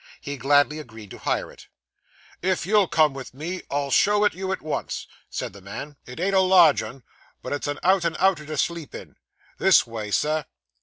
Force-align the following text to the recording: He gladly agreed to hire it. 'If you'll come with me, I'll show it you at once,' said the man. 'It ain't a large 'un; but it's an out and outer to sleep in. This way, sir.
He 0.19 0.35
gladly 0.35 0.79
agreed 0.79 1.11
to 1.11 1.19
hire 1.19 1.51
it. 1.51 1.67
'If 2.41 2.65
you'll 2.65 2.87
come 2.87 3.13
with 3.13 3.35
me, 3.35 3.61
I'll 3.69 3.91
show 3.91 4.23
it 4.23 4.33
you 4.33 4.51
at 4.51 4.63
once,' 4.63 5.05
said 5.29 5.53
the 5.53 5.61
man. 5.61 5.95
'It 6.07 6.19
ain't 6.19 6.33
a 6.33 6.39
large 6.39 6.81
'un; 6.81 7.03
but 7.43 7.53
it's 7.53 7.67
an 7.67 7.77
out 7.83 8.03
and 8.03 8.17
outer 8.17 8.47
to 8.47 8.57
sleep 8.57 8.95
in. 8.95 9.15
This 9.59 9.85
way, 9.85 10.09
sir. 10.09 10.45